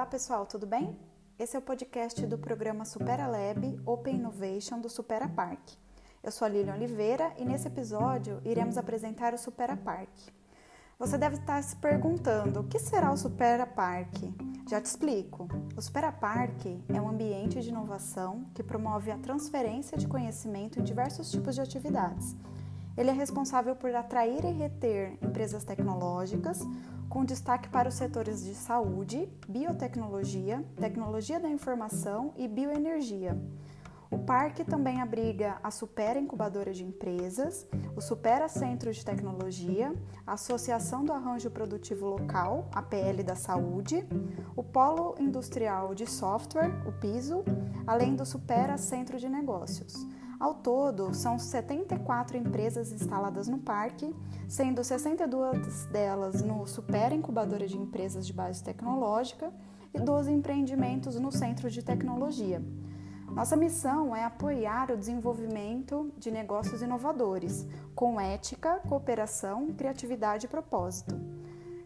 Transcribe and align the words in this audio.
Olá 0.00 0.06
pessoal, 0.06 0.46
tudo 0.46 0.66
bem? 0.66 0.98
Esse 1.38 1.56
é 1.56 1.58
o 1.58 1.62
podcast 1.62 2.26
do 2.26 2.38
programa 2.38 2.86
Supera 2.86 3.26
Lab 3.26 3.78
Open 3.84 4.16
Innovation 4.16 4.80
do 4.80 4.88
Supera 4.88 5.28
Park. 5.28 5.60
Eu 6.22 6.32
sou 6.32 6.46
a 6.46 6.48
Lilian 6.48 6.72
Oliveira 6.72 7.34
e 7.36 7.44
nesse 7.44 7.66
episódio 7.68 8.40
iremos 8.42 8.78
apresentar 8.78 9.34
o 9.34 9.38
Supera 9.38 9.76
Park. 9.76 10.08
Você 10.98 11.18
deve 11.18 11.36
estar 11.36 11.62
se 11.62 11.76
perguntando: 11.76 12.60
o 12.60 12.64
que 12.66 12.78
será 12.78 13.12
o 13.12 13.16
Supera 13.18 13.66
Park? 13.66 14.14
Já 14.66 14.80
te 14.80 14.86
explico. 14.86 15.46
O 15.76 15.82
Supera 15.82 16.10
Park 16.10 16.64
é 16.88 16.98
um 16.98 17.10
ambiente 17.10 17.60
de 17.60 17.68
inovação 17.68 18.46
que 18.54 18.62
promove 18.62 19.10
a 19.10 19.18
transferência 19.18 19.98
de 19.98 20.08
conhecimento 20.08 20.80
em 20.80 20.82
diversos 20.82 21.30
tipos 21.30 21.54
de 21.54 21.60
atividades. 21.60 22.34
Ele 22.96 23.10
é 23.10 23.12
responsável 23.12 23.76
por 23.76 23.94
atrair 23.94 24.46
e 24.46 24.50
reter 24.50 25.18
empresas 25.22 25.62
tecnológicas, 25.62 26.66
com 27.10 27.24
destaque 27.24 27.68
para 27.68 27.88
os 27.88 27.96
setores 27.96 28.44
de 28.44 28.54
saúde, 28.54 29.28
biotecnologia, 29.48 30.64
tecnologia 30.76 31.40
da 31.40 31.48
informação 31.48 32.32
e 32.36 32.46
bioenergia. 32.46 33.36
O 34.08 34.18
parque 34.18 34.64
também 34.64 35.00
abriga 35.00 35.58
a 35.62 35.70
Supera 35.70 36.18
Incubadora 36.18 36.72
de 36.72 36.84
Empresas, 36.84 37.66
o 37.96 38.00
Supera 38.00 38.48
Centro 38.48 38.92
de 38.92 39.04
Tecnologia, 39.04 39.94
a 40.26 40.32
Associação 40.32 41.04
do 41.04 41.12
Arranjo 41.12 41.50
Produtivo 41.50 42.06
Local, 42.06 42.68
a 42.72 42.80
PL 42.80 43.22
da 43.22 43.34
Saúde, 43.34 44.06
o 44.56 44.62
Polo 44.62 45.14
Industrial 45.18 45.94
de 45.94 46.08
Software, 46.08 46.72
o 46.86 46.92
PISO, 46.92 47.44
além 47.86 48.14
do 48.14 48.24
Supera 48.24 48.76
Centro 48.76 49.18
de 49.18 49.28
Negócios. 49.28 50.06
Ao 50.40 50.54
todo, 50.54 51.12
são 51.12 51.38
74 51.38 52.38
empresas 52.38 52.90
instaladas 52.90 53.46
no 53.46 53.58
parque, 53.58 54.10
sendo 54.48 54.82
62 54.82 55.84
delas 55.92 56.40
no 56.40 56.66
Super 56.66 57.12
Incubadora 57.12 57.68
de 57.68 57.76
Empresas 57.76 58.26
de 58.26 58.32
Base 58.32 58.64
Tecnológica 58.64 59.52
e 59.92 60.00
12 60.00 60.32
empreendimentos 60.32 61.16
no 61.16 61.30
Centro 61.30 61.68
de 61.68 61.82
Tecnologia. 61.82 62.64
Nossa 63.34 63.54
missão 63.54 64.16
é 64.16 64.24
apoiar 64.24 64.90
o 64.90 64.96
desenvolvimento 64.96 66.10
de 66.16 66.30
negócios 66.30 66.80
inovadores, 66.80 67.66
com 67.94 68.18
ética, 68.18 68.80
cooperação, 68.88 69.74
criatividade 69.74 70.46
e 70.46 70.48
propósito. 70.48 71.20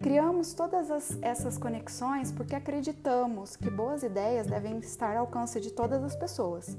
Criamos 0.00 0.54
todas 0.54 0.90
as, 0.90 1.16
essas 1.22 1.56
conexões 1.56 2.32
porque 2.32 2.56
acreditamos 2.56 3.54
que 3.54 3.70
boas 3.70 4.02
ideias 4.02 4.48
devem 4.48 4.78
estar 4.78 5.16
ao 5.16 5.26
alcance 5.26 5.60
de 5.60 5.70
todas 5.70 6.02
as 6.02 6.16
pessoas. 6.16 6.76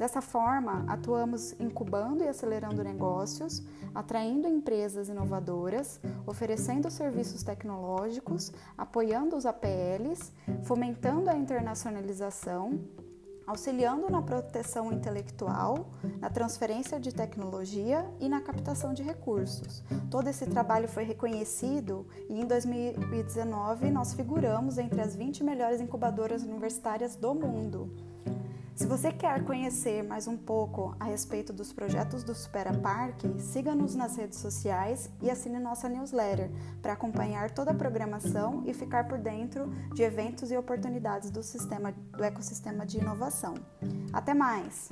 Dessa 0.00 0.22
forma, 0.22 0.82
atuamos 0.88 1.52
incubando 1.60 2.24
e 2.24 2.26
acelerando 2.26 2.82
negócios, 2.82 3.62
atraindo 3.94 4.48
empresas 4.48 5.10
inovadoras, 5.10 6.00
oferecendo 6.26 6.90
serviços 6.90 7.42
tecnológicos, 7.42 8.50
apoiando 8.78 9.36
os 9.36 9.44
APLs, 9.44 10.32
fomentando 10.62 11.28
a 11.28 11.36
internacionalização, 11.36 12.80
auxiliando 13.46 14.08
na 14.08 14.22
proteção 14.22 14.90
intelectual, 14.90 15.90
na 16.18 16.30
transferência 16.30 16.98
de 16.98 17.12
tecnologia 17.12 18.10
e 18.18 18.26
na 18.26 18.40
captação 18.40 18.94
de 18.94 19.02
recursos. 19.02 19.84
Todo 20.10 20.28
esse 20.28 20.46
trabalho 20.46 20.88
foi 20.88 21.04
reconhecido 21.04 22.06
e 22.26 22.40
em 22.40 22.46
2019 22.46 23.90
nós 23.90 24.14
figuramos 24.14 24.78
entre 24.78 25.02
as 25.02 25.14
20 25.14 25.44
melhores 25.44 25.78
incubadoras 25.78 26.42
universitárias 26.42 27.16
do 27.16 27.34
mundo. 27.34 28.09
Se 28.80 28.86
você 28.86 29.12
quer 29.12 29.44
conhecer 29.44 30.02
mais 30.02 30.26
um 30.26 30.38
pouco 30.38 30.96
a 30.98 31.04
respeito 31.04 31.52
dos 31.52 31.70
projetos 31.70 32.24
do 32.24 32.34
Supera 32.34 32.72
Park, 32.72 33.20
siga-nos 33.36 33.94
nas 33.94 34.16
redes 34.16 34.38
sociais 34.38 35.10
e 35.20 35.30
assine 35.30 35.58
nossa 35.58 35.86
newsletter 35.86 36.50
para 36.80 36.94
acompanhar 36.94 37.50
toda 37.50 37.72
a 37.72 37.74
programação 37.74 38.62
e 38.66 38.72
ficar 38.72 39.06
por 39.06 39.18
dentro 39.18 39.70
de 39.92 40.02
eventos 40.02 40.50
e 40.50 40.56
oportunidades 40.56 41.30
do, 41.30 41.42
sistema, 41.42 41.92
do 41.92 42.24
ecossistema 42.24 42.86
de 42.86 42.96
inovação. 42.96 43.52
Até 44.14 44.32
mais! 44.32 44.90